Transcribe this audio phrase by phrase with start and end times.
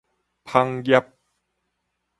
[0.45, 1.13] 麭業